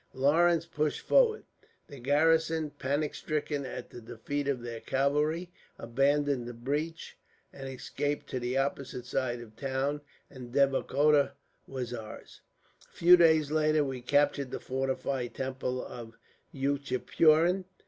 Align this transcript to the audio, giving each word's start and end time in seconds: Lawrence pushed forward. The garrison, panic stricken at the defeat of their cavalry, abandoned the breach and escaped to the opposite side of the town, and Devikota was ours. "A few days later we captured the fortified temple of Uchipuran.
Lawrence 0.15 0.65
pushed 0.65 1.01
forward. 1.01 1.43
The 1.85 1.99
garrison, 1.99 2.71
panic 2.71 3.13
stricken 3.13 3.67
at 3.67 3.91
the 3.91 4.01
defeat 4.01 4.47
of 4.47 4.63
their 4.63 4.79
cavalry, 4.79 5.51
abandoned 5.77 6.47
the 6.47 6.55
breach 6.55 7.19
and 7.53 7.69
escaped 7.69 8.25
to 8.31 8.39
the 8.39 8.57
opposite 8.57 9.05
side 9.05 9.41
of 9.41 9.55
the 9.55 9.61
town, 9.61 10.01
and 10.27 10.51
Devikota 10.51 11.33
was 11.67 11.93
ours. 11.93 12.41
"A 12.89 12.91
few 12.97 13.15
days 13.15 13.51
later 13.51 13.83
we 13.83 14.01
captured 14.01 14.49
the 14.49 14.59
fortified 14.59 15.35
temple 15.35 15.85
of 15.85 16.17
Uchipuran. 16.51 17.65